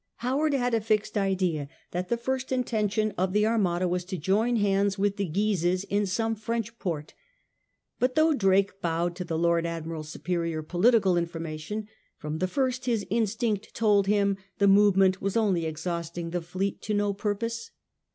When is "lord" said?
9.37-9.67